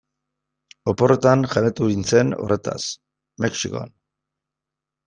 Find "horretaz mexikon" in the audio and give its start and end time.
2.41-3.97